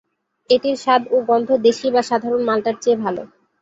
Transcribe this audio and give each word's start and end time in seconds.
এটির 0.49 0.77
স্বাদ 0.77 1.01
ও 1.11 1.27
গন্ধ 1.29 1.49
দেশী 1.65 1.87
বা 1.91 2.01
সাধারণ 2.09 2.41
মাল্টার 2.45 2.75
চেয়ে 2.83 2.97
ভাল। 3.03 3.15